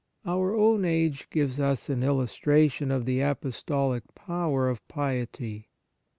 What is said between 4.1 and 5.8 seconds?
power of piety.